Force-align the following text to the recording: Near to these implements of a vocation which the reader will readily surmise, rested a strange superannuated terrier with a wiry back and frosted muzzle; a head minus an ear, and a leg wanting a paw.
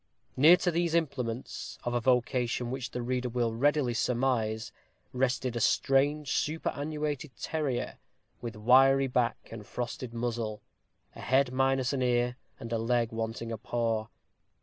Near 0.35 0.57
to 0.57 0.71
these 0.71 0.95
implements 0.95 1.77
of 1.83 1.93
a 1.93 2.01
vocation 2.01 2.71
which 2.71 2.89
the 2.89 3.03
reader 3.03 3.29
will 3.29 3.53
readily 3.53 3.93
surmise, 3.93 4.71
rested 5.13 5.55
a 5.55 5.59
strange 5.59 6.31
superannuated 6.31 7.35
terrier 7.39 7.99
with 8.41 8.55
a 8.55 8.59
wiry 8.59 9.05
back 9.05 9.37
and 9.51 9.63
frosted 9.63 10.11
muzzle; 10.11 10.63
a 11.15 11.21
head 11.21 11.51
minus 11.53 11.93
an 11.93 12.01
ear, 12.01 12.35
and 12.59 12.73
a 12.73 12.79
leg 12.79 13.11
wanting 13.11 13.51
a 13.51 13.59
paw. 13.59 14.07